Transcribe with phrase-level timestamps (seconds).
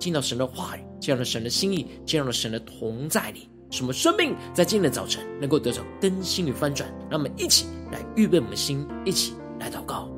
[0.00, 6.90] 进到神的话语，进入了神的心意，进入了神的同在里，什么生命在今天的早晨能够得到更新与翻转？
[7.10, 10.10] 让我们一起来预备我们的心，一起来祷告。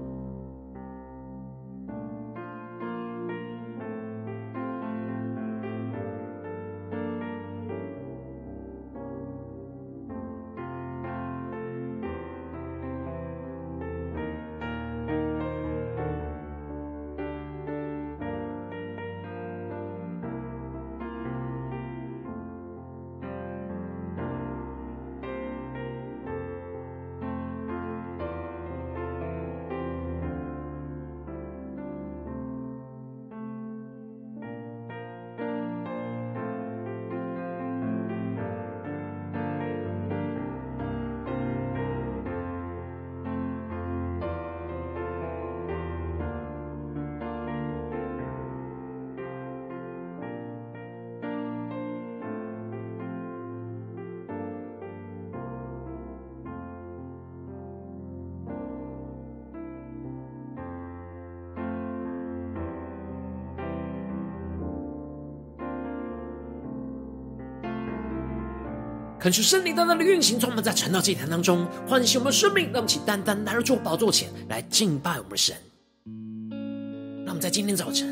[69.22, 72.64] 恳求圣灵单单的运行，充满在晨祷祭坛当中，唤醒我们的生命。
[72.72, 75.54] 让我们起单单来到主宝座前来敬拜我们的神。
[77.24, 78.08] 让我们在今天早晨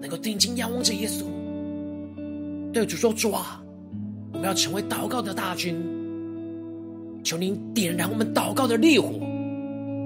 [0.00, 1.26] 能够定睛仰望着耶稣，
[2.72, 3.62] 对主说：“主啊，
[4.32, 5.76] 我们要成为祷告的大军。
[7.22, 9.10] 求您点燃我们祷告的烈火，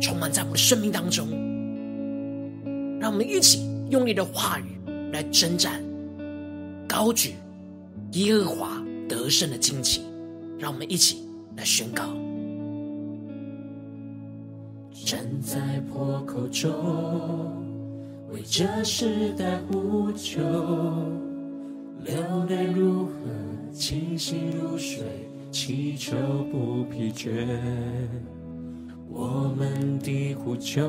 [0.02, 1.28] 充满在我们生命当中。
[2.98, 4.64] 让我们一起用你的话语
[5.12, 5.80] 来征战，
[6.88, 7.34] 高举
[8.14, 8.72] 耶和华。”
[9.08, 10.02] 得胜的惊奇，
[10.58, 11.26] 让我们一起
[11.56, 12.04] 来宣告。
[15.04, 16.72] 站在破口中，
[18.32, 20.40] 为这时代呼求，
[22.02, 22.14] 流
[22.48, 23.12] 泪如何，
[23.72, 25.02] 清醒如水，
[25.52, 26.16] 祈求
[26.50, 27.30] 不疲倦。
[29.10, 30.82] 我们的呼求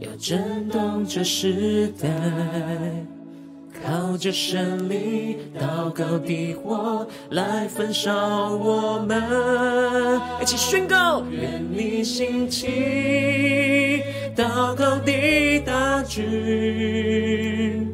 [0.00, 2.08] 要震动这时代。
[3.82, 11.22] 靠着神灵祷告的火来焚烧我们，一起宣告。
[11.30, 14.02] 愿你兴起
[14.36, 17.92] 祷告的大军，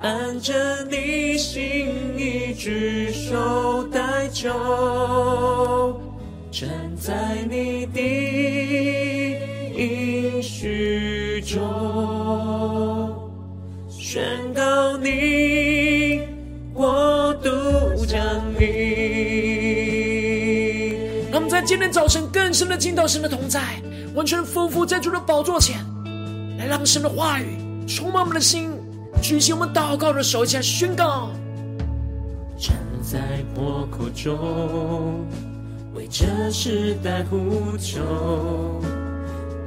[0.00, 0.54] 按着
[0.90, 6.00] 你心意举手代求，
[6.50, 8.00] 站在你的
[9.76, 11.60] 应许中。
[13.88, 14.45] 宣告
[15.06, 16.22] 你
[16.74, 18.20] 我独降
[18.58, 18.66] 临。
[21.30, 23.60] 让我们在今天早晨更深的进到神的同在，
[24.16, 25.76] 完全匍匐在主的宝座前，
[26.58, 27.56] 来让神的话语
[27.86, 28.72] 充满我们的心，
[29.22, 31.30] 举起我们祷告的手，一起来宣告。
[32.58, 35.24] 站在破口中，
[35.94, 38.00] 为这时代呼求，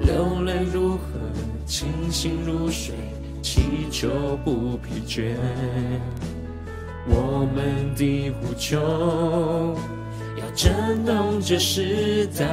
[0.01, 0.99] 流泪如河，
[1.65, 2.93] 清醒如水。
[3.51, 4.07] 祈求
[4.45, 5.33] 不疲倦，
[7.07, 8.77] 我们的呼求
[10.37, 12.45] 要震动这时代，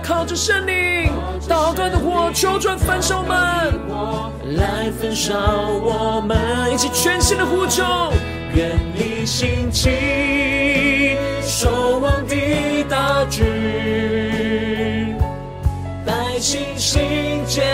[0.00, 1.10] 靠着圣灵
[1.48, 5.34] 祷告的火，求转焚烧我们，来焚烧
[5.82, 7.82] 我们，一起全新的呼求，
[8.54, 12.36] 愿你兴起守望的
[12.88, 13.44] 大军，
[16.06, 17.66] 百姓心坚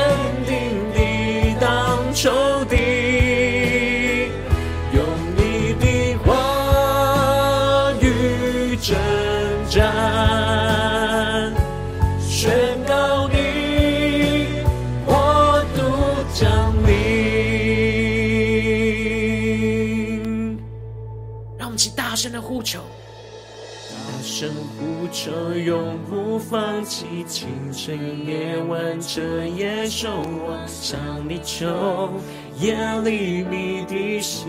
[24.84, 29.22] 呼求，永不放弃，清晨夜晚彻
[29.56, 30.10] 夜守
[30.46, 32.10] 望，向你求，
[32.58, 34.46] 夜里觅的心。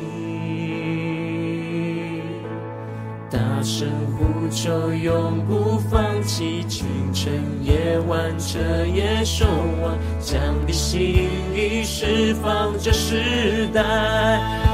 [3.31, 3.87] 大声
[4.17, 7.31] 呼求，永不放弃，清晨
[7.63, 8.59] 夜晚彻
[8.93, 9.45] 夜守
[9.81, 10.37] 望，将
[10.67, 13.81] 你心意释放这世代。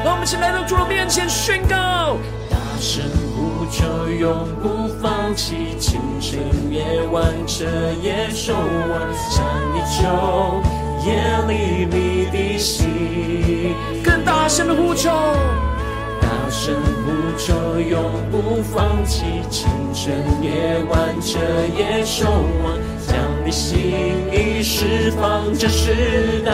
[0.04, 2.18] 让我们一起来到主的面前宣告：
[2.82, 3.04] 大声
[3.36, 6.40] 呼求，永不放弃，清晨
[6.72, 7.64] 夜晚彻
[8.02, 10.64] 夜守望，向你求，
[11.06, 11.14] 夜
[11.48, 13.76] 里觅的心。
[14.04, 15.12] 更大声的呼求。
[16.22, 16.74] 大声
[17.06, 18.02] 呼求，永
[18.32, 21.38] 不放弃，清晨夜晚彻
[21.78, 22.26] 夜守
[22.64, 22.74] 望，
[23.08, 23.78] 将你心
[24.34, 26.52] 意释放这时代。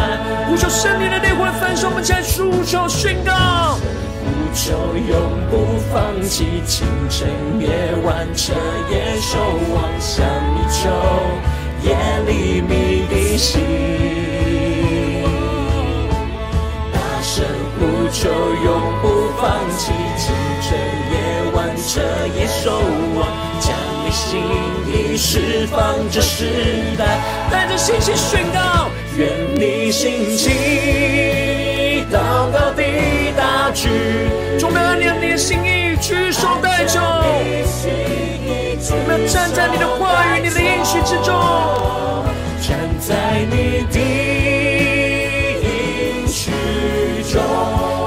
[0.50, 3.80] 呼求圣灵的烈火焚烧，我们起来呼求宣告。
[4.28, 4.74] 呼求
[5.08, 5.16] 永
[5.50, 7.30] 不放弃，清晨
[7.60, 7.70] 夜
[8.04, 8.54] 晚彻
[8.92, 9.40] 夜守
[9.74, 10.90] 望，向你求，
[11.84, 11.96] 夜
[12.28, 13.62] 里觅的心。
[16.92, 17.46] 大声
[17.80, 18.68] 呼求永
[19.02, 19.06] 不
[19.40, 19.48] 放
[19.78, 20.78] 弃，清晨
[21.12, 21.16] 夜
[21.54, 22.02] 晚彻
[22.38, 22.72] 夜守
[23.16, 23.20] 望，
[23.62, 23.74] 将
[24.04, 24.42] 你心
[24.88, 25.80] 意释放
[26.12, 30.52] 这时代，带着信心宣告，愿你心情，
[32.12, 32.18] 祷
[32.52, 32.84] 告的
[33.78, 33.92] 大军，
[34.58, 37.00] 充满爱你的心意，举手代求，
[38.90, 41.32] 我们要站在你的话语、你的应许之中，
[42.60, 43.98] 站在你的。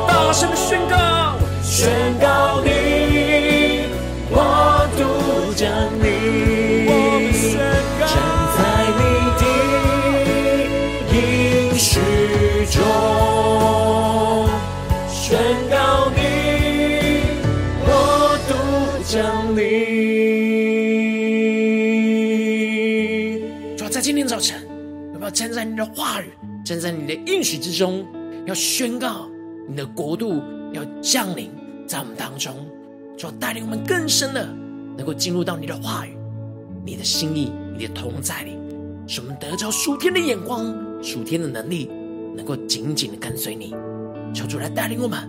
[0.08, 1.88] 大声宣告，宣
[2.20, 2.70] 告你，
[25.30, 26.30] 站在你的话语，
[26.64, 28.06] 站在你的应许之中，
[28.46, 29.28] 要宣告？
[29.68, 30.42] 你的国度
[30.72, 31.50] 要降临
[31.86, 32.66] 在我们当中，
[33.16, 34.46] 就要带领我们更深的
[34.96, 36.16] 能够进入到你的话语、
[36.84, 38.58] 你的心意、你的同在里，
[39.06, 41.88] 使我们得着属天的眼光、属天的能力，
[42.36, 43.72] 能够紧紧的跟随你。
[44.34, 45.20] 求主来带领我们，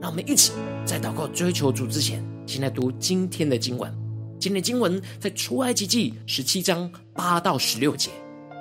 [0.00, 0.52] 让我们一起
[0.86, 3.92] 在祷告追求主之前，先来读今天的经文。
[4.38, 8.10] 今天的经文在出埃及记十七章八到十六节。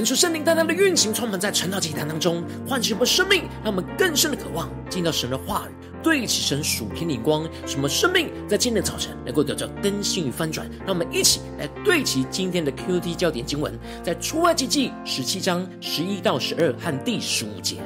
[0.00, 10.66] 恳求圣灵大大的运行，充满在晨祷祭坛当中，唤醒我们生命，让我们更深的渴望进到神的话语，对齐神属天的光，什么生命在今天的早晨能够得到更新与翻转。
[10.86, 17.76] 让我们一起来对齐今天的 QT 焦点经文，在出埃及记十七章十一到十二和第十五节。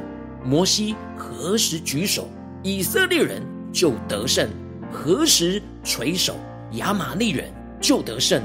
[0.45, 2.29] 摩西何时举手，
[2.63, 3.43] 以色列人
[3.73, 4.47] 就得胜；
[4.93, 6.37] 何时垂手，
[6.75, 8.41] 亚玛利人就得胜。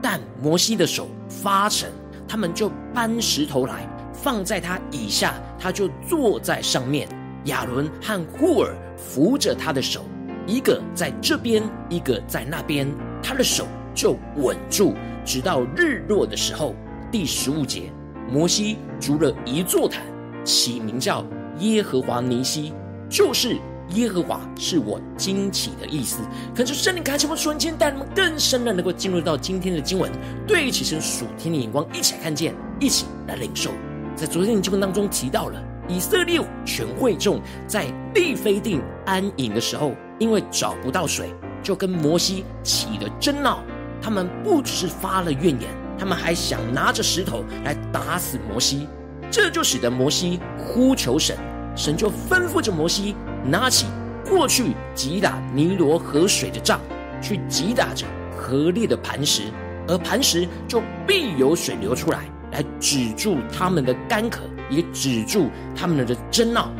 [0.00, 1.92] 但摩西的手发沉。
[2.34, 7.06] 他们就搬石头来放在他以下，他就坐在上面。
[7.44, 10.04] 亚伦和户珥扶着他的手，
[10.44, 16.74] 一个在这边，一个在那边，他的手就稳住，直到日落的时候。
[17.08, 17.92] 第十五节，
[18.28, 20.02] 摩西筑了一座坛，
[20.42, 21.24] 起名叫
[21.60, 22.74] 耶和华尼西，
[23.08, 23.56] 就是。
[23.94, 26.18] 耶和华是我惊奇的意思，
[26.54, 30.10] 可是圣灵开启我们瞬间，带领我们更深的能够进入到今天的经文，
[30.46, 33.70] 对齐神属天的眼光，一起来看见，一起来领受。
[34.16, 41.32] 在昨天的经文当中提到了以色列全会众在利非定安营的时候，因为找不到水，
[41.62, 43.62] 就跟摩西起了争闹。
[44.00, 48.88] 他们不只是发了怨言，他们还想拿着石头来打死摩西。
[49.30, 51.36] 这就使得摩西呼求神，
[51.74, 53.16] 神就吩咐着摩西。
[53.44, 53.86] 拿起
[54.26, 56.80] 过去击打尼罗河水的杖，
[57.20, 59.42] 去击打着河裂的磐石，
[59.86, 62.20] 而磐石就必有水流出来，
[62.52, 66.70] 来止住他们的干渴，也止住他们的争闹。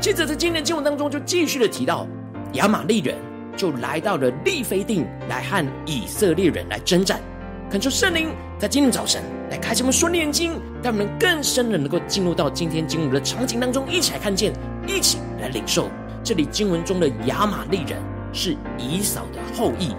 [0.00, 2.06] 接着在今天的经文当中，就继续的提到
[2.54, 3.14] 亚玛利人
[3.56, 7.20] 就来到了利非定，来和以色列人来征战。
[7.70, 14.52] 恳求圣灵在今天早晨来开启我们属灵眼睛，让我们更深的能够进入到今天经文的场景当中，一起来看见，
[14.86, 15.90] 一起来领受。
[16.26, 18.02] 这里经文中的亚玛利人
[18.32, 19.94] 是以扫的后裔，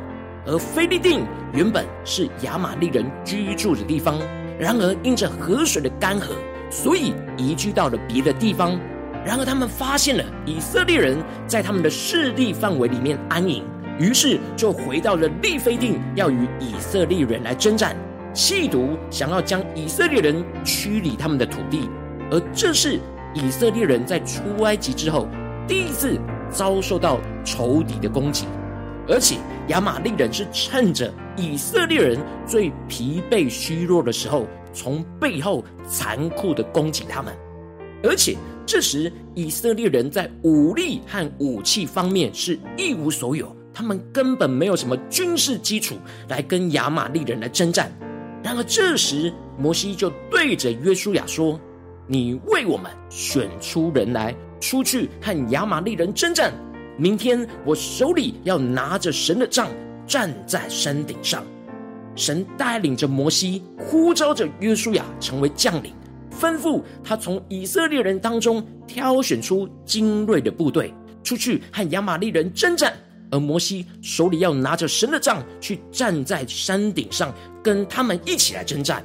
[0.45, 4.19] 而非利定原本是亚玛利人居住的地方。
[4.59, 6.31] 然而因着河水的干涸，
[6.69, 8.77] 所以移居到了别的地方。
[9.25, 11.17] 然而他们发现了以色列人
[11.47, 13.63] 在他们的势力范围里面安营，
[13.97, 17.95] 于是就回到了利非定，要与以色列人来征战，
[18.33, 21.89] 企图想要将以色列人驱离他们的土地。
[22.29, 22.99] 而这是
[23.33, 25.25] 以色列人在出埃及之后。
[25.67, 26.17] 第一次
[26.49, 28.45] 遭受到仇敌的攻击，
[29.09, 29.35] 而且
[29.67, 37.35] 亚玛力人是趁着以色列人最疲惫虚弱的时候，从背后残酷的攻击他们。
[38.01, 45.95] 而且这时以色列人在武力和武器方面是一无所有，他们根本没有什么军事基础
[46.29, 47.91] 来跟亚玛力人来征战。
[48.41, 51.59] 然而这时摩西就对着约书亚说
[52.07, 56.53] ：“你为我们选出人来。”出去和亚玛力人征战。
[56.97, 59.69] 明天我手里要拿着神的杖，
[60.07, 61.43] 站在山顶上。
[62.15, 65.93] 神带领着摩西，呼召着约书亚成为将领，
[66.39, 70.91] 吩咐他从以色列人当中挑选出精锐的部队，
[71.23, 72.91] 出去和亚玛力人征战。
[73.29, 79.03] 而摩西手里要拿着神的杖，去站在山顶上，跟他们一起来征战。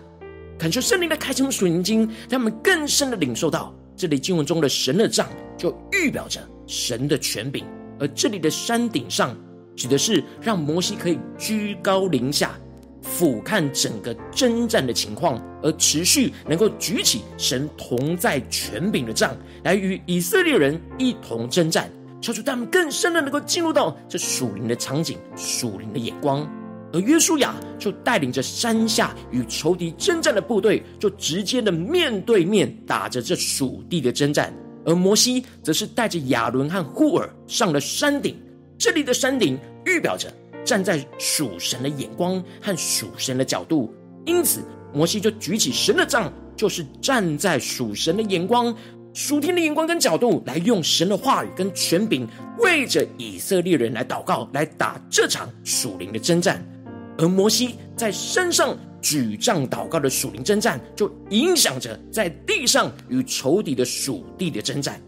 [0.59, 3.75] 恳求圣灵的开启属灵经，让他们更深的领受到。
[4.03, 7.65] 这里经文中的神的杖，就预表着神的权柄，
[8.01, 9.33] 而这里的山顶上，
[9.77, 12.59] 指的是让摩西可以居高临下，
[13.01, 21.89] 俯瞰整个征战的情况，而持续能够举起神同在权柄的杖，来与以色列人一同征战，
[22.21, 26.45] 求主他们更深的能够进入到这属灵的场景、属灵的眼光。
[26.93, 34.53] 而约书亚就带领着山下与仇敌征战的部队，就直接的面对面打着这属地的征战。
[34.85, 38.37] 而摩西则是带着亚伦和户珥上了山顶。
[38.77, 39.57] 这里的山顶
[39.87, 40.33] 预表着
[40.65, 43.95] 站在属神的眼光和属神的角度，
[44.27, 44.61] 因此
[44.93, 48.75] 摩西就举起神的杖，就是站在属神的眼光、
[49.15, 52.27] 属天的眼光跟角度，来用神的话语跟权柄，
[52.59, 56.61] 为着以色列人来祷告，来打这场属灵的征战。
[57.19, 65.01] 而摩西在山上举杖祷告的属灵征战，就影响着在地上与仇敌的属地的征战。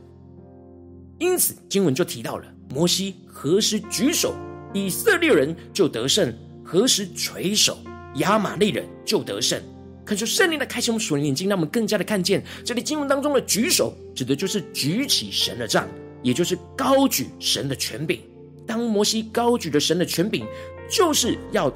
[1.18, 4.34] 因此，经文就提到了摩西何时举手，
[4.72, 6.28] 以色列人就得胜；
[6.64, 7.78] 何时垂手，
[8.16, 9.60] 亚玛利人就得胜。
[10.04, 15.88] 恳求圣灵的开启我们属灵眼睛，让我们更加的看见这里经文当中的举手，指的就是举起神的杖，
[16.22, 18.20] 也就是高举神的权柄。
[18.66, 20.44] 当摩西高举着神的权柄，
[20.90, 21.72] 就是要。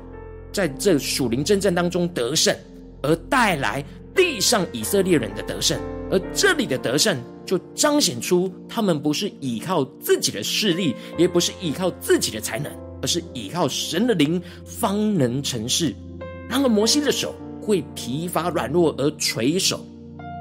[0.52, 2.54] 在这属灵征战当中得胜，
[3.02, 5.78] 而带来地上以色列人的得胜，
[6.10, 15.94] 而这里的得胜就彰显出他们不是依靠自己的势力，也不是依靠自己的才能，而是依靠神的灵方能成事。
[16.48, 19.84] 然而摩西的手会疲乏软弱而垂手。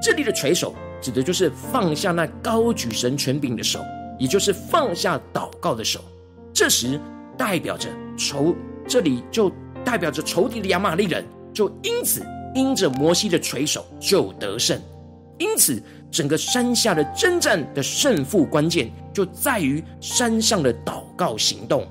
[0.02, 3.80] 这里的垂手指的就是放下那高举神权柄的手，
[4.18, 6.00] 也就是放下祷告的手。
[6.52, 6.98] 这时
[7.36, 8.54] 代表着仇，
[8.86, 9.50] 这里就
[9.84, 14.80] 代表着仇敌的亚玛力人，就因此因着摩西的垂手就得胜。
[15.38, 15.80] 因此，
[16.10, 21.86] 整个山下的征战的胜负关键就在于山上的祷告行动。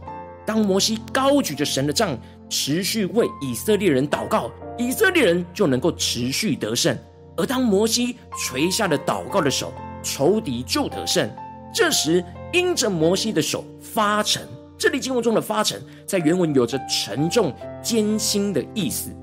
[0.46, 2.18] 当摩西高举着神的杖，
[2.50, 6.94] 持续为以色列人祷告，以色列人就能够持续得胜；
[7.38, 11.30] 而当摩西垂下了祷告的手，仇敌就得胜。
[11.74, 14.46] 这时，因着摩西的手发沉，
[14.78, 17.54] 这里经文中的发沉，在原文有着沉重、
[17.88, 19.16] 艰辛的意思。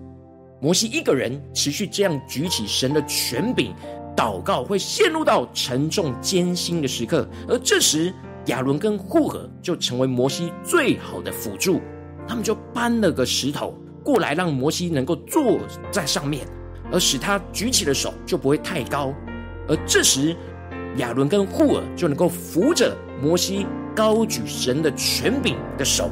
[0.59, 3.75] 摩西一个人持续这样举起神的权柄。
[4.16, 8.14] 祷告会陷入到沉重艰辛的时刻，而这时
[8.47, 11.80] 亚伦跟户尔就成为摩西最好的辅助。
[12.28, 15.59] 他们就搬了个石头过来，让摩西能够坐
[15.90, 16.46] 在上面，
[16.92, 19.12] 而使他举起的手就不会太高。
[19.68, 20.37] 而这时
[20.98, 26.09] 亚伦跟户尔就能够扶着摩西高举神的权柄的手，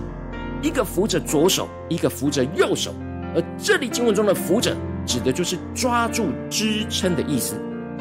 [0.63, 2.95] 一个扶着左手，一个扶着右手。
[3.35, 7.57] 而这里经文中的扶着，指的就是抓住支撑的意思。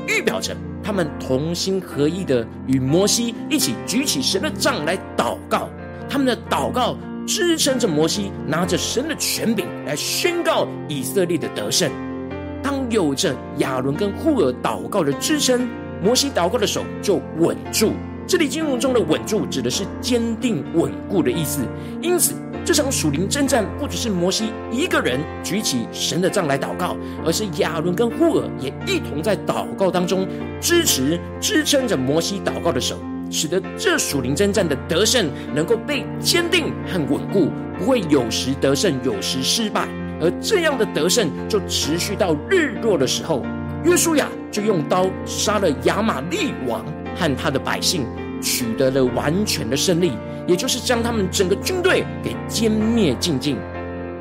[0.07, 5.69] 预表着他们同心合意的与摩西一起举起神的杖来祷告，
[6.09, 11.91] 他们的祷告支撑着摩西拿着神的权柄来宣告以色列的得胜。
[12.61, 15.67] 当有着亚伦跟户珥祷告的支撑，
[16.03, 17.93] 摩西祷告的手就稳住。
[18.27, 21.61] 这里经文中的稳住指的是坚定稳固的意思，
[22.01, 22.35] 因此。
[22.63, 26.95] 这场属灵征战不只是摩西一个人举起神的杖来祷告，
[27.25, 30.27] 而是亚伦跟户珥也一同在祷告当中
[30.59, 32.95] 支持、支撑着摩西祷告的手，
[33.31, 39.87] 使得这属灵征战的得胜能够被坚定和稳固，不会有时得胜，有时失败。
[40.21, 43.43] 而这样的得胜就持续到日落的时候，
[43.83, 48.05] 约书亚就用刀杀了亚玛利王和他的百姓，
[48.39, 50.11] 取得了完全的胜利。
[50.47, 53.57] 也就是将他们整个军队给歼灭净尽。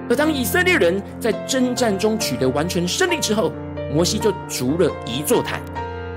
[0.08, 3.52] 而当以色列人在征战中取得完全胜利之后，
[3.94, 5.60] 摩西就筑了一座坛，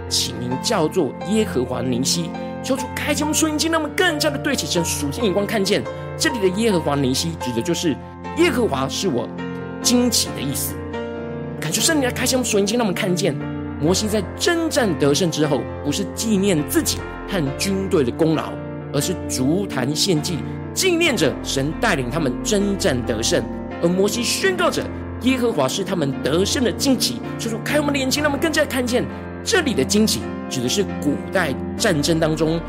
[0.10, 2.30] 起名叫做耶和华尼西，
[2.64, 5.84] 求主开启我们属灵眼睛，让我们更加的对齐神属天眼光，看见
[6.18, 7.96] 这里的耶和华尼西指的就是
[8.38, 9.30] 耶和华是我
[9.82, 10.74] 惊奇的意思。
[11.60, 13.36] 感谢圣灵来开启我们属灵眼睛，让我们看见
[13.80, 16.98] 摩西在征战得胜之后，不是纪念自己
[17.30, 18.52] 和军队的功劳。
[18.94, 20.38] 而是筑坛献祭，
[20.74, 23.44] 纪念着神带领他们征战得胜。
[23.82, 24.84] 而摩西宣告着
[25.24, 27.20] 耶和华是他们得胜的旌旗。
[27.38, 29.04] 所以说，开我们的眼睛，让我们更加看见
[29.44, 32.62] 这里的旌旗，指的是古代战争当中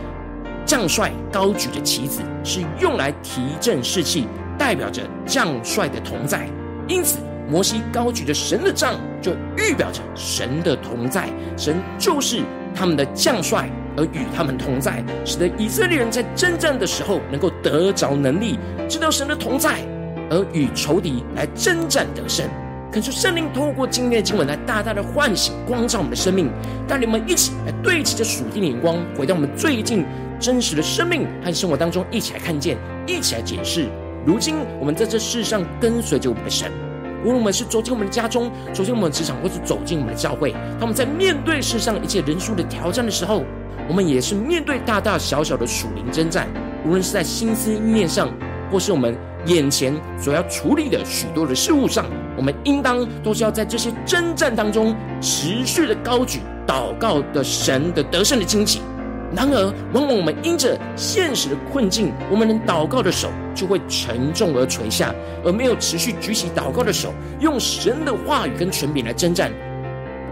[0.64, 4.26] 将帅高举的旗子，是用来提振士气，
[4.58, 6.48] 代表着将帅的同在。
[6.88, 11.28] 因此，摩西高举着神的杖，就预表着神的同在。
[11.57, 12.42] 神就是
[12.74, 13.68] 他们的将帅。
[13.96, 19.78] 而与他们同在，使得以色列人在征战的时候能够得着能力，知道神的同在，
[20.28, 22.44] 而与仇敌来征战得胜。
[22.90, 26.50] 恳求圣灵透过今天的经文来大大的唤醒、光照我们的生命，
[26.88, 30.04] 带领我们一起来对齐着属天的眼光，回到我们最近
[30.40, 32.76] 真实的生命和生活当中，一起来看见，
[33.07, 33.87] 一起来解释。
[34.26, 36.68] 如今我们在这世上跟随着我们的神，
[37.24, 43.42] 无论我们是走进我们的家中，走进我们的职场，或是走进我们的教会，当我们在面对世上一切人数的挑战的时候，
[43.88, 46.46] 我们也是面对大大小小的属灵征战，
[46.84, 48.28] 无论是在心思意念上，
[48.70, 52.04] 或是我们眼前所要处理的许多的事物上，
[52.37, 58.80] 我们应当都是要在这些征战当中持续的高举祷告的神的得胜的旌旗。
[59.35, 65.12] 然而，往往我们因着现实的困境，我们能祷告的手就会沉重而垂下，
[65.44, 69.51] 而没有持续举起祷告的手，用神的话语跟权柄来征战。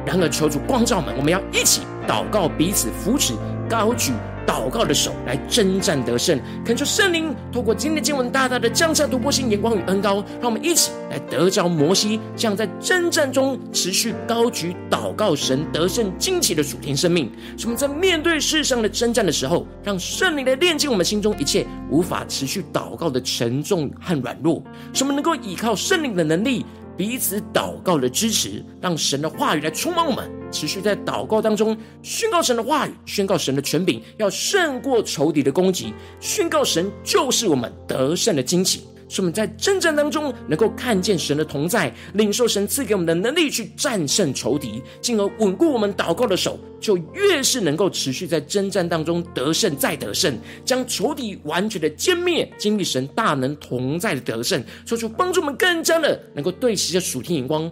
[0.04, 3.34] 然而，求主光照们，我们要一起祷告，彼此扶持，
[3.68, 4.12] 高举
[4.44, 6.40] 祷告的手来征战得胜。
[6.64, 17.30] 恳求圣灵透过今天的经文，大大的降下突破性眼光与恩膏，让我们一起来得着摩西这样在征战中持续高举祷告神得胜惊奇的属天生命。
[17.56, 24.60] 使我们在面对世上的征战的时候，让圣灵来炼净我们心中一切无法持续祷告的沉重和软弱，
[24.92, 26.66] 使我们能够依靠圣灵的能力。
[26.96, 38.84] 彼此祷告的支持，让神的话语来充满我们，持续在祷告当中宣告神的话语，宣告神的权柄，要胜过仇敌的攻击，宣告神就是我们得胜的惊喜。
[39.12, 57.70] 使我们在征战当中能够看见神的同在，领受神赐给我们的能力去战胜仇敌，进而稳固我们祷告的手，就越是能够持续在征战当中得胜再得胜，将仇敌完全的歼灭，经历神大能同在的得胜，说出帮助我们更加的能够对齐着属天眼光，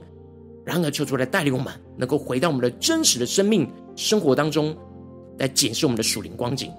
[0.62, 4.76] 然而，求主来带领我们，能够回到我们的真实的生命生活当中，
[5.38, 6.70] 来检视我们的属灵光景。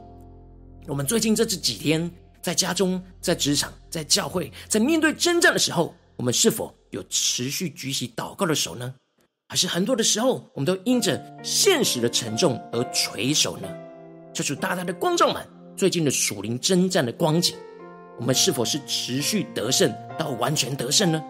[0.88, 2.10] 我们最近这这几天，
[2.42, 8.94] 在家中、在职场、在教会，在面对征战的时候，我们是否有持续举起祷告的手呢？
[9.48, 13.68] 还是很多的时候，我们都因着现实的沉重而垂手呢？
[14.34, 17.56] 求主大大的光照们，最近的属灵征战的光景，
[18.18, 21.22] 我们是否是持续得胜到完全得胜呢？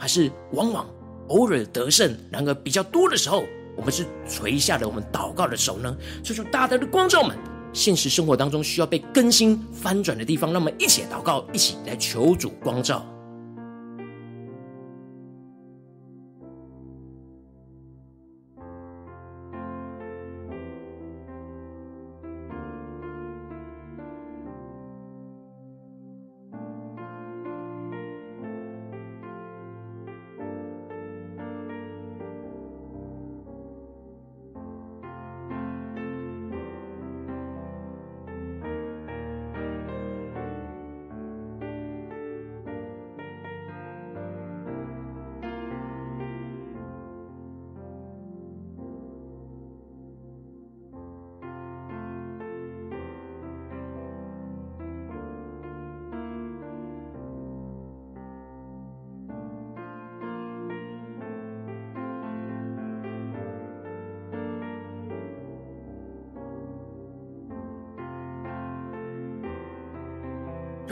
[0.00, 0.88] 还是往往
[1.28, 3.44] 偶尔得胜，然而比较多的时候，
[3.76, 5.96] 我们是垂下了我们祷告的手呢？
[6.24, 7.36] 求主大大的光照们。
[7.78, 13.06] 现实生活当中需要被更新翻转的地方，让我们一起祷告，一起来求主光照。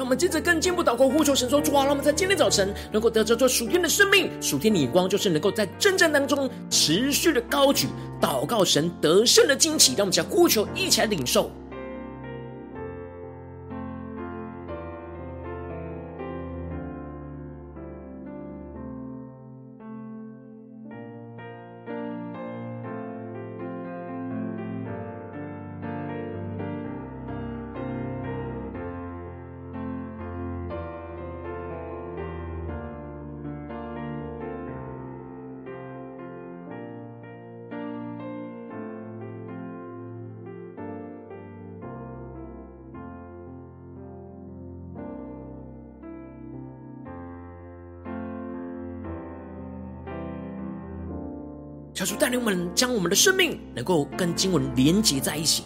[0.06, 7.88] 我们接着更进一步祷告，呼求神说：主啊，让我们在今天早晨能够得着这属天的生命、属天的眼光，就是能够在征战当中持续的高举
[8.20, 9.94] 祷告神得胜的惊奇。
[9.94, 11.50] 让我们将呼求一起来领受。
[52.76, 55.64] 将我们的生命能够跟经文连接在一起。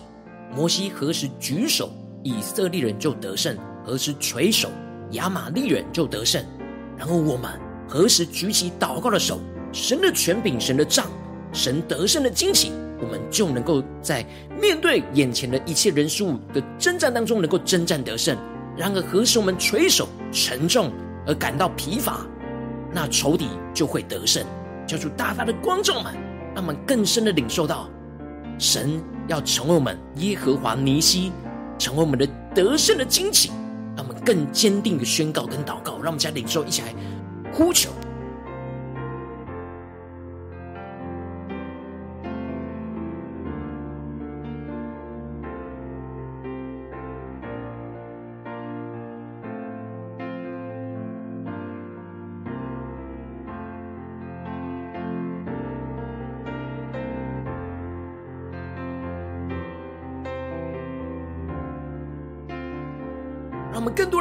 [0.55, 1.91] 摩西何时举手，
[2.23, 4.71] 以色列人就得胜；何时垂手，
[5.11, 6.43] 亚玛利人就得胜。
[6.97, 7.51] 然后我们
[7.89, 9.41] 何时举起祷告的手，
[9.73, 11.07] 神的权柄、神的杖、
[11.53, 12.71] 神得胜的惊喜，
[13.01, 14.25] 我们就能够在
[14.61, 18.39] 面对眼前的一切人事物的征战当中，能够征战得胜。
[18.77, 20.93] 然而何时我们垂手沉重
[21.27, 22.25] 而感到疲乏，
[22.93, 24.47] 那仇敌就会得胜。
[24.87, 26.13] 求主大大的光众们，
[26.55, 27.89] 让我们更深的领受到，
[28.59, 31.33] 神要成为我们耶和华尼西，
[31.79, 33.51] 成为我们的得胜的惊奇，
[33.97, 36.95] 让我们更坚定的宣告跟祷告，让我们家领受，一起来
[37.53, 37.91] 呼求。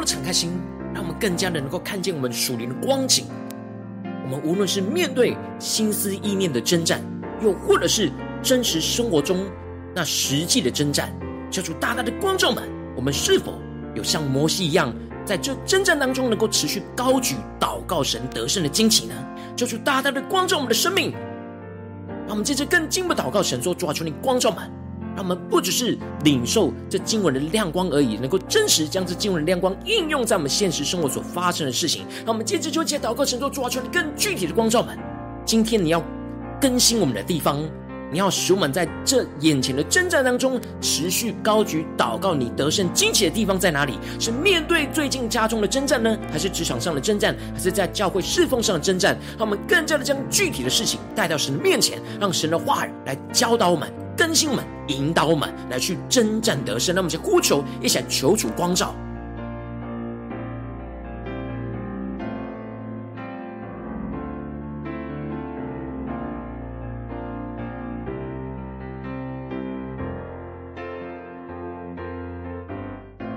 [0.10, 0.50] 敞开心，
[0.92, 3.28] 让我们更加的能够看见我们属灵的光景。
[4.24, 7.00] 我们无论是面对心思意念的征战，
[7.44, 9.46] 又或者是真实生活中
[9.94, 11.16] 那实际的征战，
[11.52, 12.64] 求主大大的光照们，
[12.96, 13.54] 我们是否
[13.94, 14.92] 有像摩西一样，
[15.26, 19.14] 在这征战当中能够持续高举祷告神得胜的惊奇呢？
[19.56, 21.12] 求主大大的光照我们的生命，
[22.26, 24.79] 让我们接着更进一步祷告神说：主啊，求你光照们。
[25.16, 32.06] 让我们不只是领受这经文的亮光而已，能够真实将这经文的亮光应用在我们现实生活所发生的事情。
[32.26, 34.98] 让我们接着就借祷告，神做主啊，求你更具体的光照们。
[35.46, 36.04] 今天你要
[36.62, 37.64] 更新我们的地方，
[38.12, 43.94] 你要使我们在这眼前的征战当中持续高举祷告，你得胜惊奇的地方在哪里？
[44.20, 49.18] 是面对最近家中的征战呢，还是职场上的征战，还是在教会侍奉上的征战？
[49.38, 53.92] 让我们更加的将具体的事情带到神的面前，让神的话语来教导我们。
[54.20, 56.94] 更新我们，引导我们来去征战得胜。
[56.94, 58.94] 那我们先呼求，一起来求主光照。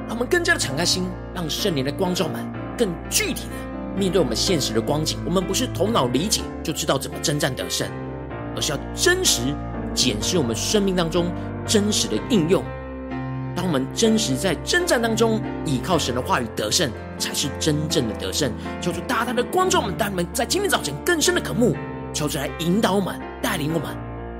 [0.08, 2.44] 我们更加的敞开心，让圣灵的光照们
[2.76, 7.88] 更具体的面对我们现实的光景，我们不是头脑理解就知道怎么征战得胜，
[8.56, 9.54] 而是要真实
[9.94, 11.26] 检视我们生命当中
[11.66, 12.62] 真实的应用。
[13.54, 18.50] 当我们真实在征战当中倚靠神的话语得胜，才是真正的得胜。
[18.80, 21.76] 求主大大的光照我们，带我们在今天早晨更深的渴慕，
[22.14, 23.94] 求主来引导我们，带领我们，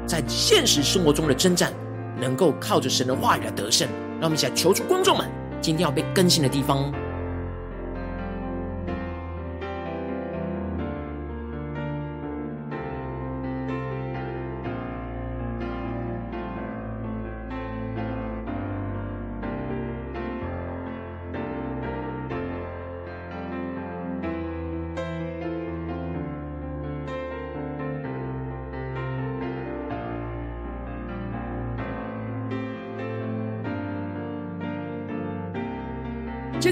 [0.06, 1.70] 在现实生活中的征战，
[2.18, 3.86] 能够靠着神的话语来得胜。
[4.18, 5.28] 让我们一起来求主观众们，
[5.60, 6.90] 今天要被更新的地方。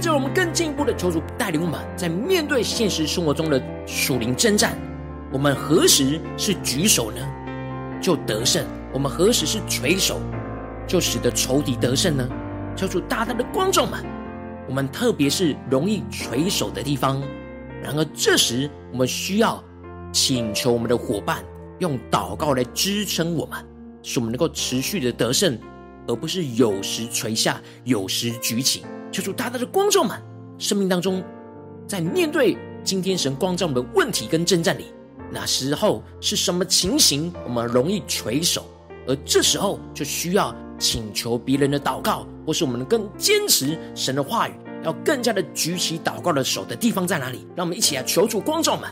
[0.00, 4.74] 接着，我们更进一步的求主带领我们，在面对现实生活中的属灵征战，
[5.30, 7.20] 我们何时是举手呢？
[8.00, 10.18] 就得胜；我们何时是垂手，
[10.86, 12.26] 就使得仇敌得胜呢？
[12.74, 14.02] 求主大大的光照们，
[14.66, 17.22] 我们特别是容易垂手的地方。
[17.82, 19.62] 然而，这时我们需要
[20.12, 21.44] 请求我们的伙伴
[21.78, 23.62] 用祷告来支撑我们，
[24.02, 25.58] 使我们能够持续的得胜，
[26.06, 28.82] 而不是有时垂下，有时举起。
[29.12, 30.20] 求主大大的光照们，
[30.58, 31.22] 生命当中，
[31.86, 34.86] 在面对今天神光照我们的问题跟征战里，
[35.32, 38.64] 那时候是什么情形，我们容易垂手，
[39.06, 44.52] 而这时候就需要请求别人的祷告，或是我们更坚持神的话语，
[44.84, 47.46] 要更加的举起祷告的手的地方在哪里？
[47.56, 48.88] 让我们一起来求主光照们。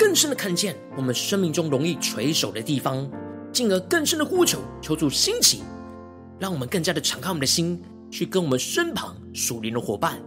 [0.00, 3.06] 更深的看见我们生命中容易垂手的地方，
[3.52, 5.62] 进而更深的呼求，求助兴起，
[6.38, 7.78] 让我们更加的敞开我们的心，
[8.10, 10.18] 去跟我们身旁属灵的伙伴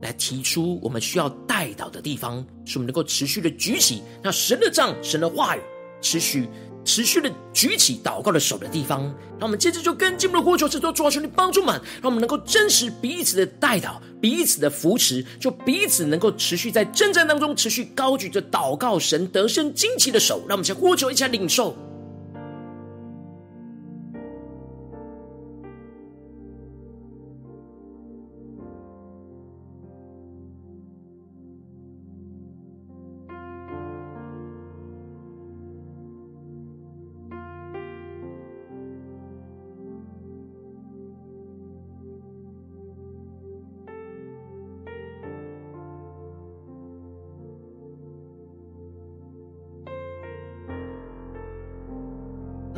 [0.00, 5.60] 来提出我们需要带到的地方，使我们能够持续的举起那神的杖、神的话语，
[6.00, 6.48] 持续。
[6.88, 21.76] 持续的举起祷告的手的地方，那我们接着就跟进一步的呼求，这都主啊，求你帮助们，让我们能够真实彼此的带导，彼此的扶持，就彼此能够持续在征战当中，持续高举着祷告神得胜惊奇的手，让我们先呼求一下领受。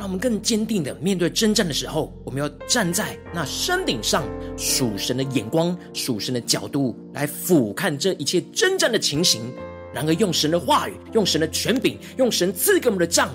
[0.01, 4.23] 让我们更坚定的面对征战的时候，我们要站在那山顶上，
[4.57, 9.53] 属神的眼光、属神的角度来俯瞰这一切征战的情形。
[9.93, 13.29] 然而，用神的话语、用神的权柄、用神赐给我们的杖，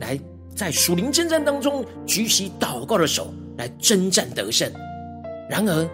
[0.00, 0.20] 来
[0.54, 4.70] 在属灵征战当中举起祷告的手来征战得胜。
[5.48, 5.88] 然而，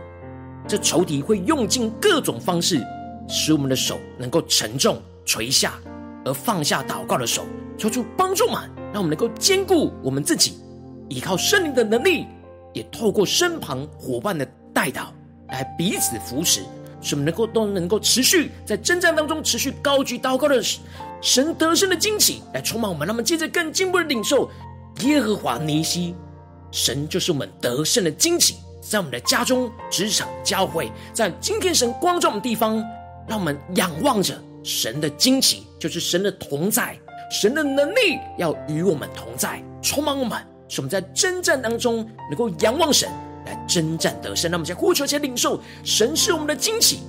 [0.67, 2.85] 这仇敌会用尽各种方式，
[3.29, 5.75] 使我们的手能够沉重垂下，
[6.25, 7.45] 而放下祷告的手，
[7.77, 8.65] 求主帮助嘛。
[8.93, 10.59] 让我们能够兼顾我们自己，
[11.09, 12.27] 依靠圣灵的能力，
[12.73, 15.13] 也透过身旁伙伴的带导
[15.49, 16.63] 来彼此扶持，
[17.01, 20.63] 使我们能够都能够持续在征战当中持续高举祷告的
[21.21, 23.07] 神得胜的惊奇来充满我们。
[23.07, 24.51] 那么接着更进一步的领受
[25.01, 26.15] 耶和华尼西，
[26.71, 32.83] 神就是我们得胜的惊奇，在我们的家中、职场、教会，在今天神光照的地方，
[33.27, 36.99] 让我们仰望着神的惊奇，就是神的同在。
[37.31, 40.39] 神的能力要与我们同在，充满我们，
[40.69, 43.09] 使我们在征战当中能够仰望神
[43.45, 44.51] 来征战得胜。
[44.51, 47.01] 那么，在呼求，先领受，神是我们的惊喜。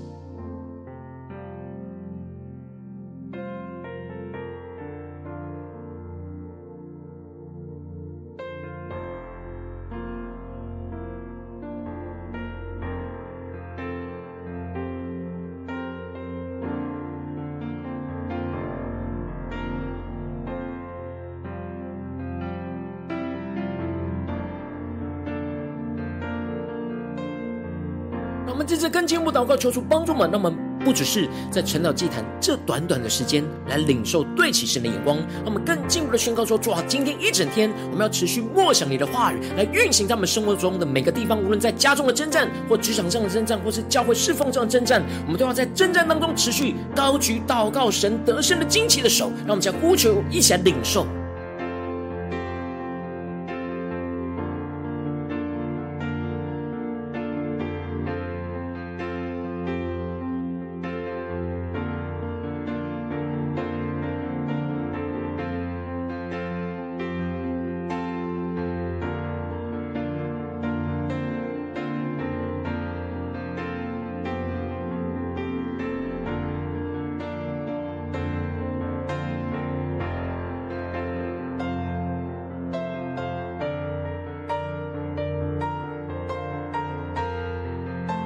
[28.59, 51.07] 我们这次更进一步祷告，求主帮助我们，让我们不只是在晨祷祭坛这短短的时间来领受对齐神的眼光，让我们更进一步的宣告说：主啊，今天一整天我们要持续默想你的话语，来运行在我们生活中的每个地方，无论在家中的征战，或职场上的征战，或是教会侍奉上的征战，我们都要在征战当中持续高举祷告神得胜的惊奇的手，让我们将呼求一起来领受。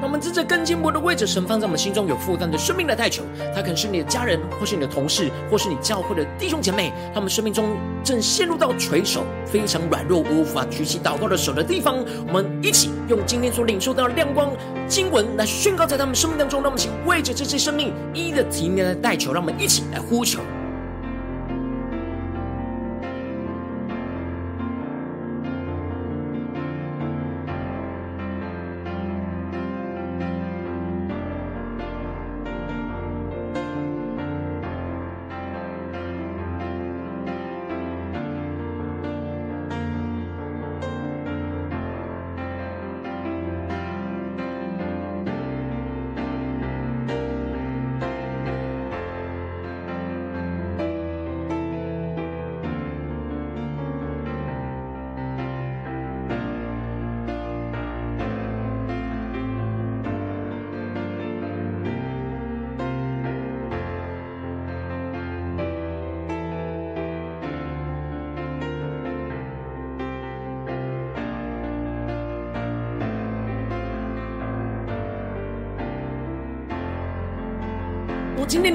[0.04, 3.24] 我们在这更进一步的位置，神放在我们心中有负担的生命来代求，
[3.56, 12.04] 他可能是你的家人，或是你的同事，或是你教会的弟兄姐妹，他们生命中正陷入到垂手非常软弱，无法举起祷告的手的地方。
[12.28, 14.52] 我们一起用今天所领受到的亮光
[14.88, 16.62] 经文来宣告在他们生命当中。
[16.62, 20.42] 让我们请为着这些生命一一的提名来代求，让我们一起来呼求。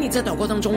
[0.08, 0.74] 在祷告当中，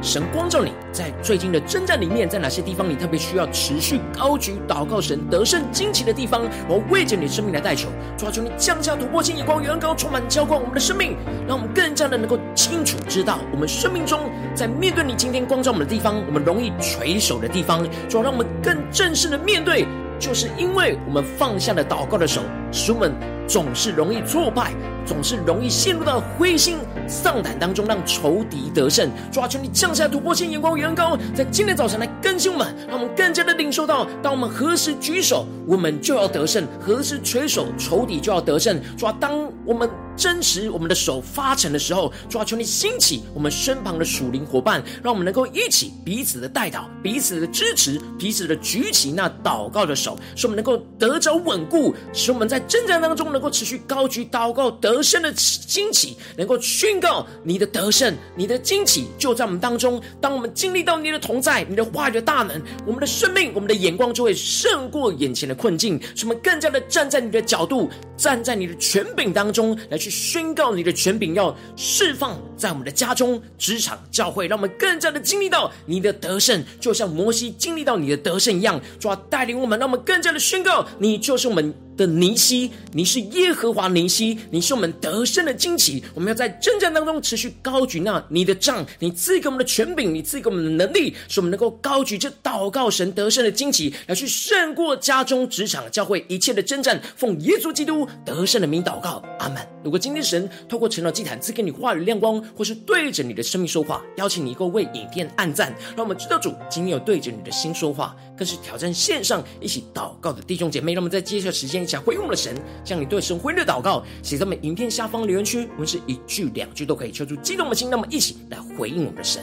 [0.00, 6.42] 神光照你在最近的征战里面，在哪些地方你特别需要持续高举祷告神得胜惊奇的地方？
[6.68, 19.86] 我为着你的生命来代求，求你降下突破性眼光，远高充满浇灌我们的生命，让我们更加的能够清楚知道，我们生命中在面对你今天光照我们的地方，我们容易垂手的地方，主要让我们更正式的面对，
[20.18, 22.40] 就是因为我们放下了祷告的手，
[22.72, 23.12] 使我们
[23.46, 24.72] 总是容易挫败。
[25.04, 29.10] 总是容易陷入到灰心丧胆当中，让仇敌得胜。
[29.32, 38.80] 主啊，求你降下突破性眼光，远高，在今天早晨来更新我们，让我们更加的领受到，当我们何时举手，我们就要得胜；何时垂手，仇敌就要得胜。
[38.96, 60.00] 主啊，当我们真实我们的手发沉的时候，主啊，求你兴起我们身旁的属灵伙伴，让我们能够一起彼此的代祷，彼此的支持，彼此的举起那祷告的手，使我们能够得着稳固，使我们在征战当中能够持续高举祷告得胜的惊奇，能够宣告你的得胜，你的惊奇就在我们当中。
[60.20, 78.80] 当我们经历到你的同在，你的话语的大能，我们的生命，我们的眼光就会胜过眼前的困境，使我们更加的站在你的角度，站在你的权柄当中来去宣告你的权柄要释放在我们的家中、职场、教会，让我们更加的经历到你的得胜，就像摩西经历到你的得胜一样。
[78.98, 81.74] 主要，带领我们，让我们更加的宣告，你就是我们。
[82.02, 86.02] 的尼西，你是耶和华尼西，你是我们得胜的惊奇。
[86.14, 97.00] 我们要在征战当中持续高举那你的杖，你赐给我们的权柄，你赐给我们的能力，使我们能够高举这祷告神得胜的惊奇，来去胜过家中、职场、教会一切的征战。
[97.16, 99.71] 奉耶稣基督得胜的名祷告，阿门。
[99.84, 110.94] 如果今天神透过成长祭坛赐给你话语亮光，或是对着你的生命说话，邀请你一个为影片按赞，让我们知道主今天有对着你的心说话，更是挑战线上一起祷告的弟兄姐妹。
[110.94, 111.82] 让我们在接下来时间。
[111.86, 119.42] 想回应我们的神，将你对神回应的祷告写在我们影片下方留言区，我们是一句两句都可以，敲出激动的心，那么一起来回应我们的神。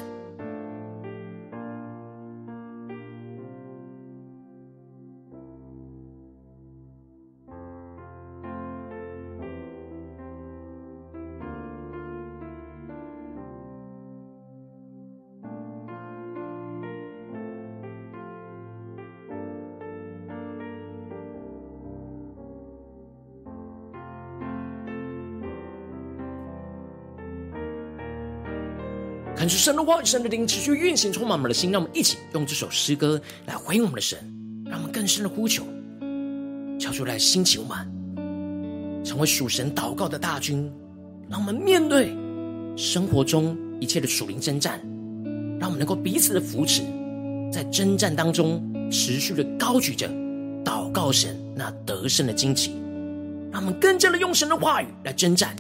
[29.50, 31.72] 看出神的话语，神的灵持续运行，充满我们的心。
[31.72, 34.20] 让我们一起用这首诗歌来回应我们的神，
[34.64, 35.66] 让我们更深的呼求，
[36.80, 39.04] 求出来心情我们。
[39.04, 40.72] 成为属神祷告的大军，
[41.28, 42.16] 让我们面对
[42.78, 44.80] 生活中一切的属灵征战，
[45.60, 46.84] 让我们能够彼此的扶持，
[47.52, 50.08] 在征战当中持续的高举着
[50.64, 52.76] 祷告神那得胜的旌旗，
[53.52, 55.56] 让我们更加的用神的话语来征战，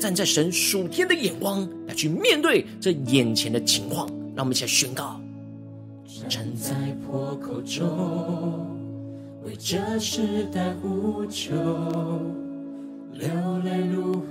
[0.00, 5.20] 站在神属天的眼光来去面对这眼前的情况，让我们一起来宣告。
[6.26, 6.74] 站在
[7.04, 8.66] 破口中，
[9.44, 11.54] 为这时代呼求，
[13.12, 13.28] 流
[13.62, 14.26] 泪如何，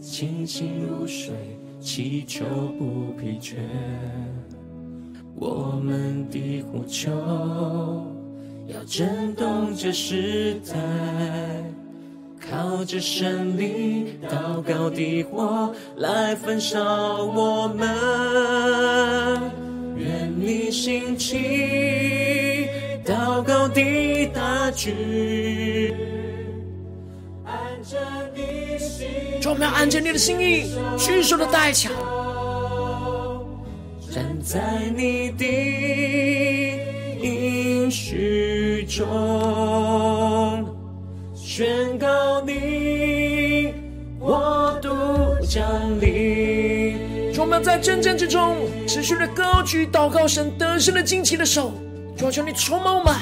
[0.00, 1.32] 清醒如水，
[1.80, 2.44] 祈求
[2.78, 3.54] 不疲倦。
[5.36, 7.10] 我们的呼求
[8.66, 10.74] 要震动这时代，
[12.50, 17.88] 靠着神灵祷告的火来焚烧我们。
[19.96, 22.68] 愿你兴起
[23.04, 25.94] 祷告的大军，
[27.44, 27.96] 按着
[28.34, 29.08] 你心
[29.40, 30.64] 意，我们要按着你的心意，
[30.98, 31.90] 迅速的带强，
[34.10, 34.60] 站在
[34.94, 35.44] 你的
[37.22, 39.06] 应许中，
[41.56, 43.72] 宣告你
[44.18, 44.88] 我独
[45.46, 45.62] 降
[46.00, 46.96] 临。
[47.38, 48.56] 我们要在征战之中
[48.88, 51.70] 持续的高举祷告神得胜的惊奇的手，
[52.16, 53.14] 求求你充满我们，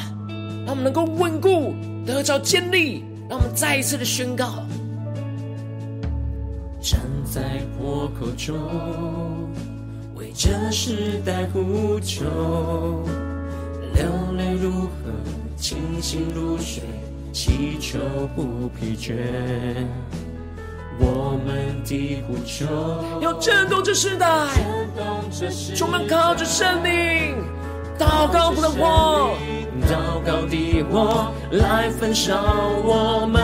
[0.64, 1.74] 让我们能够稳固
[2.07, 4.64] 得着建立，让我们再一次的宣告：
[6.80, 6.99] 站
[7.30, 7.43] 在
[7.76, 8.57] 破口中，
[10.14, 12.24] 为这时代呼求，
[13.93, 14.07] 流
[14.39, 14.89] 泪如河，
[15.59, 16.83] 清醒如水，
[17.33, 17.99] 祈求
[18.37, 19.14] 不疲倦。
[20.99, 22.66] 我们的呼求。
[23.20, 24.26] 要震动这时代，
[25.74, 27.35] 充满靠着圣灵，
[27.99, 29.35] 祷告的我，
[29.89, 32.35] 祷告的我来焚烧
[32.85, 33.43] 我们，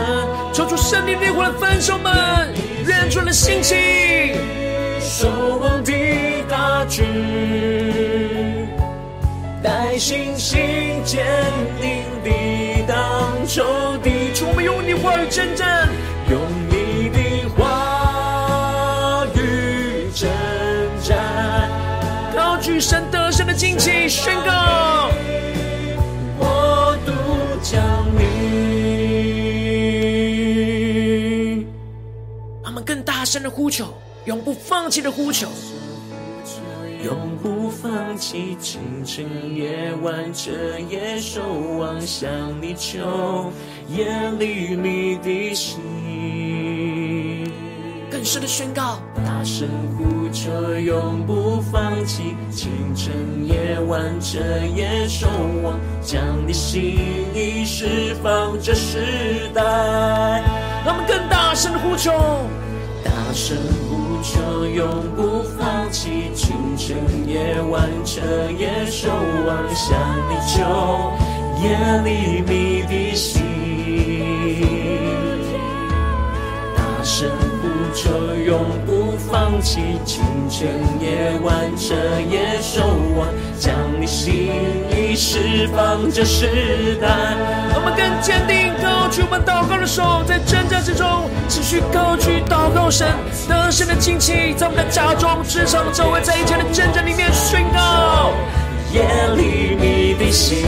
[0.53, 2.53] 求主圣灵烈火来焚烧们，
[2.85, 4.35] 愿主的兴起，
[4.99, 5.27] 守
[5.59, 5.91] 望的
[6.47, 7.03] 大军，
[9.63, 11.25] 带信心坚
[11.81, 12.58] 定地挡
[13.49, 15.89] 仇敌，主我们用你话语征战，
[16.29, 16.39] 用。
[22.61, 25.09] 举神得胜的旌旗，宣告
[26.37, 27.13] 国度
[27.63, 27.81] 降
[28.19, 28.29] 临。
[32.61, 33.93] 他们更大声的呼求，
[34.25, 35.47] 永不放弃的呼求，
[37.01, 39.25] 永不放弃，清晨
[39.55, 40.51] 夜晚彻
[40.89, 41.41] 夜守
[41.77, 42.29] 望，向
[42.61, 43.53] 你求，
[43.87, 44.05] 夜
[44.37, 45.79] 里你的心。
[48.11, 49.65] 更深的宣告，大声
[49.97, 53.13] 呼求，永不放弃，清晨
[53.47, 54.39] 夜晚彻
[54.75, 55.25] 夜守
[55.63, 56.99] 望，将你心
[57.33, 59.63] 意释放这时代。
[60.85, 62.11] 让我们更大声的呼求，
[63.05, 63.55] 大声
[63.87, 64.85] 呼求，永
[65.15, 66.18] 不放弃，
[66.49, 66.97] 清晨
[67.27, 68.21] 夜晚彻
[68.57, 69.07] 夜守
[69.45, 71.13] 望，向你求，
[71.61, 73.43] 夜里你的心。
[76.75, 77.29] 大声。
[77.61, 80.69] 呼求永不放弃，清晨
[81.01, 81.93] 夜晚彻
[82.31, 82.81] 夜守
[83.17, 83.27] 望，
[83.59, 84.49] 将你心
[84.89, 87.35] 意释放这时代。
[87.75, 93.07] 我们更坚定高举我们祷告的手，在挣扎之中持续高举祷告神
[93.49, 98.31] 得胜的旌旗，在我们的家中、职场、周围，在一切的见证里面宣告：
[98.93, 99.01] 夜
[99.35, 100.67] 里你的心，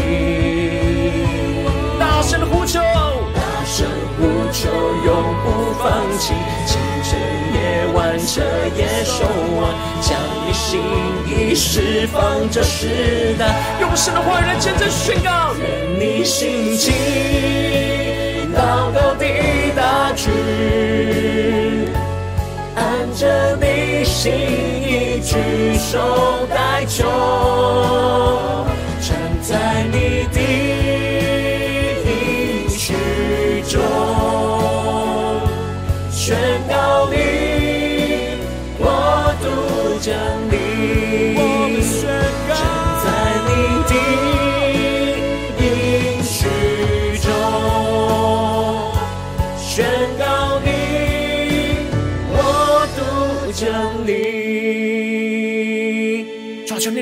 [2.00, 3.86] 大声的呼求，大声
[4.18, 4.68] 呼求，
[5.06, 5.14] 永
[5.44, 6.34] 不放弃。
[6.66, 7.20] 清晨
[7.54, 8.42] 夜晚彻
[8.76, 9.26] 夜守
[9.62, 9.70] 望，
[10.02, 10.18] 将
[10.48, 10.82] 你心
[11.28, 15.54] 意释放这世代，用神的话语来见证宣告。
[15.60, 16.92] 愿你心情，
[18.56, 19.26] 祷告的
[19.76, 20.32] 大军，
[23.22, 27.06] 着你心意举手代求，
[29.00, 30.42] 站在你的
[32.04, 33.80] 应许中，
[36.10, 36.36] 宣
[36.68, 37.16] 告你。
[38.80, 39.38] 我们
[40.02, 40.10] 宣
[40.50, 41.61] 告，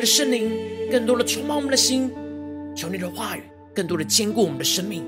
[0.09, 0.51] 圣灵
[0.91, 2.11] 更多的充满我们的心，
[2.75, 3.43] 求你的话语
[3.75, 5.03] 更多的坚固我们的生命，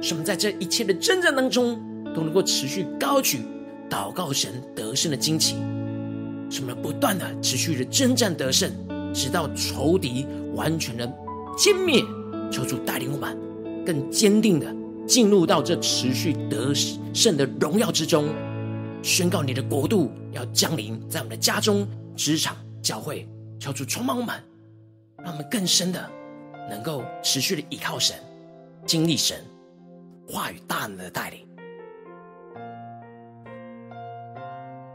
[0.00, 1.76] 使我们在这一切的征战当中
[2.14, 3.40] 都能够持续高举
[3.90, 5.56] 祷告神得胜的旌旗。
[6.48, 8.70] 使我们不断的持续的征战得胜，
[9.12, 10.24] 直到仇敌
[10.54, 11.06] 完全的
[11.58, 12.00] 歼灭。
[12.48, 13.36] 求主带领我们
[13.84, 14.72] 更坚定的
[15.04, 16.72] 进入到这持续得
[17.12, 18.28] 胜的荣耀之中，
[19.02, 21.86] 宣告你的国度要降临在我们的家中、
[22.16, 23.28] 职场、教会，
[23.58, 24.42] 求主充满我们，
[25.18, 26.10] 让我们更深的
[26.70, 28.16] 能够持续的依靠神，
[28.86, 29.44] 经历神
[30.28, 31.46] 话语大能的带领。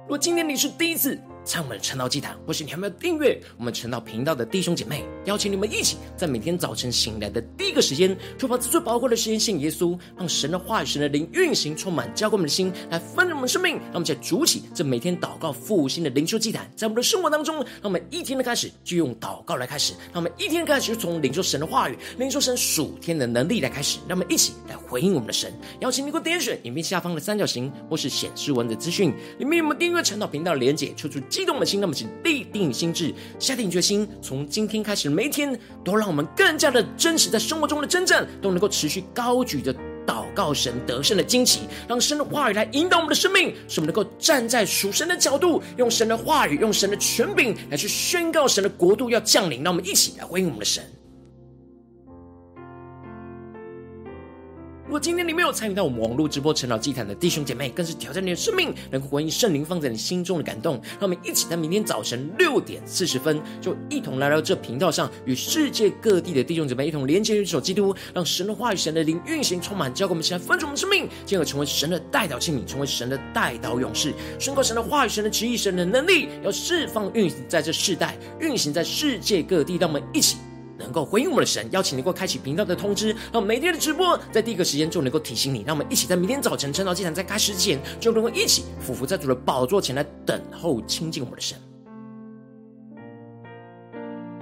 [0.04, 13.74] 如果今天你是第一次，在我们的晨祷祭坛，或是你还没有订阅我们晨祷频道的弟兄姐妹，邀请你们一起在每天早晨醒来的第一个时间，就把这最宝贵的时间献耶稣，让神的话语、神的灵运行，充满浇灌我们的心，来丰盛我们生命。
[13.76, 25.54] 让我们再筑起这每天祷告复兴的灵修祭坛，在我们的生活当中，让我们一天的开始就用祷告来开始，让我们一天开始就从领受神的话语、领受神属天的能力来开始，让我们一起来回应我们的神。
[25.82, 39.74] 邀请你给我点选影片下方的三角形，或是显示文字资讯里面有没有订阅晨祷频道的连结，抽出激动的心，那么请立定心智，下定决心，从今天开始每一天，都让我们更加的真实，在生活中的真正都能够持续高举着
[40.06, 49.64] 祷告神得胜的惊奇，让神的话语来引导我们的生命，使我们能够站在属神的角度，用神的话语，用神的权柄来去宣告神的国度要降临。
[49.64, 50.84] 让我们一起来回应我们的神。
[54.94, 60.76] 如果今天你没有参与到我们网络直播晨祷祭坛的弟兄姐妹，更是挑战你的生命，能够回应圣灵放在你心中的感动。
[61.00, 79.78] 让我们一起在明天早晨六点四十分，就一同来到这频道上，与世界各地的弟兄姐妹一同连接、与主基督，让神的话语、神的灵运行，充满，教给我们现在分盛我们生命，进而成为神的代祷器皿，成为神的代祷勇士，宣告神的话语、神的旨意、神的能力，要释放运行在这世代，运行在世界各地。
[79.78, 80.38] 让我们一起。
[80.84, 85.64] 能够回应我们的神，邀请能够开启频道的通知，让每天的直播在第一个时间就能够提醒你。
[85.66, 91.58] 让我们一起在明天早晨晨祷祭坛在开始之前，就能够一起俯伏在主的宝座前来等候亲近我们的神。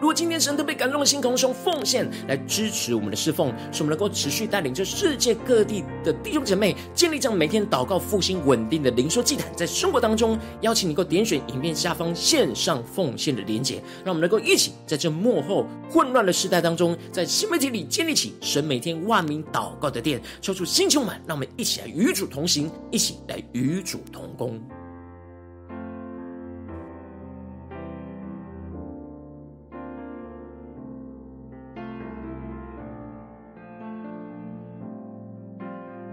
[0.01, 24.59] 如果今天神特别感动的心，同时用奉献来支持我们的侍奉，使我们能够持续带领着世界各地的弟兄姐妹建立这样每天祷告复兴稳定的灵修祭坛，在生活当中，邀请你够点选影片下方线上奉献的连结，让我们能够一起在这幕后混乱的时代当中，在新媒体里建立起神每天万名祷告的殿，抽出星球们，让我们一起来与主同行，一起来与主同工。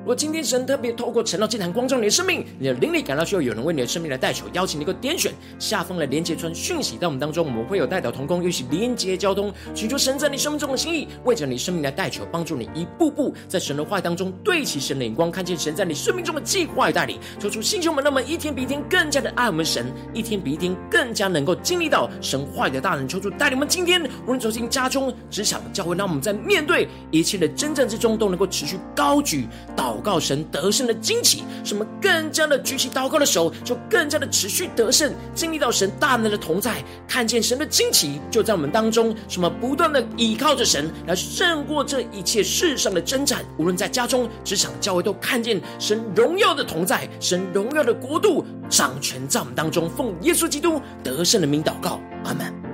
[0.08, 29.46] 如果今天神特别透过晨祷祭坛光照你的生命，你的灵力感到需要有人为你的生命来代求，邀请你能够点选下方的连接村讯息到我们当中，我们会有代表同工，一起连接交通，寻求神在你生命中的心意，为着你生命来代求，帮助你一步步在神的话当中对齐神的眼光，看见神在你生命中的计划与带领，求出星球们，那么一天比一天更加的爱我们神，一天比一天更加能够经历到神话的大能，求主带领我们今天无论走进家中、职场、教会，让我们在面对一切的真正之中，都能够持续高举
[29.76, 29.97] 祷。
[29.98, 52.67] 祷告神得胜的惊奇，什么更加的举起祷告的手，就更加的持续得胜，经历到神大能的同在，看见神的惊奇就在我们当中，什么不断的倚靠着神来胜过这一切世上的征战，无论在家中、职场、教会，都看见神荣耀的同在，神荣耀的国度掌权在我们当中，奉耶稣基督得胜的名祷告，阿门。